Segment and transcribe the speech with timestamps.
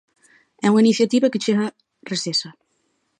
[0.65, 1.75] É unha iniciativa que chega
[2.11, 2.49] resesa.